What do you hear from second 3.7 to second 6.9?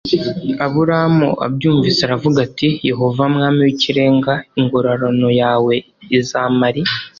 Ikirenga ingororano yawe izamari